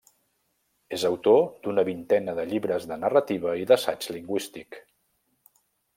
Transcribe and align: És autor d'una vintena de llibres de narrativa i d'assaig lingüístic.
És 0.97 1.03
autor 1.09 1.43
d'una 1.67 1.83
vintena 1.89 2.35
de 2.39 2.45
llibres 2.53 2.89
de 2.93 2.97
narrativa 3.05 3.53
i 3.65 3.69
d'assaig 3.73 4.09
lingüístic. 4.17 4.81